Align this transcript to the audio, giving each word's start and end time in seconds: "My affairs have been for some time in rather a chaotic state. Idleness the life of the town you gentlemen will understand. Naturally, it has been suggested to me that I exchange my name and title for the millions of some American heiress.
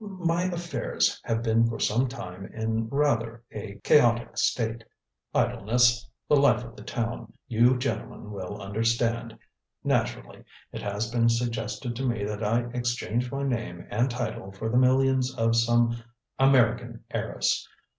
"My 0.00 0.44
affairs 0.44 1.20
have 1.24 1.42
been 1.42 1.66
for 1.66 1.78
some 1.78 2.08
time 2.08 2.46
in 2.46 2.88
rather 2.88 3.42
a 3.52 3.74
chaotic 3.84 4.34
state. 4.38 4.82
Idleness 5.34 6.08
the 6.26 6.36
life 6.36 6.64
of 6.64 6.74
the 6.74 6.82
town 6.82 7.34
you 7.48 7.76
gentlemen 7.76 8.30
will 8.30 8.62
understand. 8.62 9.36
Naturally, 9.84 10.42
it 10.72 10.80
has 10.80 11.10
been 11.10 11.28
suggested 11.28 11.94
to 11.96 12.02
me 12.08 12.24
that 12.24 12.42
I 12.42 12.60
exchange 12.72 13.30
my 13.30 13.42
name 13.42 13.86
and 13.90 14.10
title 14.10 14.52
for 14.52 14.70
the 14.70 14.78
millions 14.78 15.34
of 15.36 15.54
some 15.54 16.02
American 16.38 17.04
heiress. 17.10 17.68